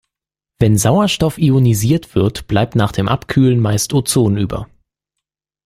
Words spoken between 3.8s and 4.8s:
Ozon über.